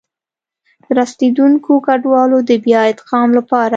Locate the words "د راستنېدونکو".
0.83-1.71